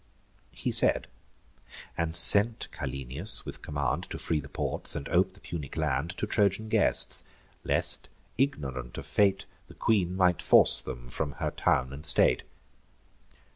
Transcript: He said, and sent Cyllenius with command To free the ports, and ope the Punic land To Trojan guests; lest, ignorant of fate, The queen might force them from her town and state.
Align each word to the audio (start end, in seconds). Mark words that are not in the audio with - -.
He 0.55 0.71
said, 0.71 1.05
and 1.95 2.15
sent 2.15 2.67
Cyllenius 2.71 3.45
with 3.45 3.61
command 3.61 4.01
To 4.09 4.17
free 4.17 4.39
the 4.39 4.49
ports, 4.49 4.95
and 4.95 5.07
ope 5.09 5.33
the 5.35 5.39
Punic 5.39 5.77
land 5.77 6.17
To 6.17 6.25
Trojan 6.25 6.69
guests; 6.69 7.23
lest, 7.63 8.09
ignorant 8.35 8.97
of 8.97 9.05
fate, 9.05 9.45
The 9.67 9.75
queen 9.75 10.17
might 10.17 10.41
force 10.41 10.81
them 10.81 11.07
from 11.07 11.33
her 11.33 11.51
town 11.51 11.93
and 11.93 12.03
state. 12.03 12.41